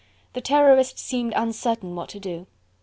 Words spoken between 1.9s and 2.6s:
what to do.